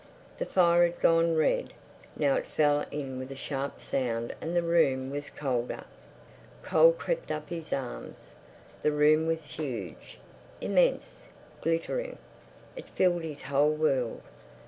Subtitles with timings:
[0.39, 1.73] The fire had gone red.
[2.17, 5.83] Now it fell in with a sharp sound and the room was colder.
[6.63, 8.33] Cold crept up his arms.
[8.81, 10.17] The room was huge,
[10.59, 11.27] immense,
[11.61, 12.17] glittering.
[12.75, 14.21] It filled his whole world.